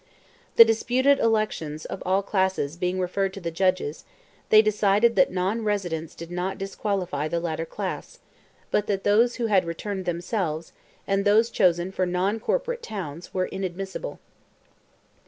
[0.55, 4.03] The disputed elections of all classes being referred to the judges,
[4.49, 8.17] they decided that non residence did not disqualify the latter class;
[8.71, 10.73] but that those who had returned themselves,
[11.05, 14.19] and those chosen for non corporate towns, were inadmissible.